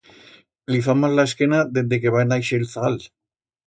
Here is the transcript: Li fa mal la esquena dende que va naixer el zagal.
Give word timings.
Li 0.75 0.79
fa 0.87 0.95
mal 1.03 1.15
la 1.21 1.27
esquena 1.31 1.61
dende 1.77 2.03
que 2.05 2.17
va 2.19 2.27
naixer 2.35 2.63
el 2.65 2.71
zagal. 2.77 3.03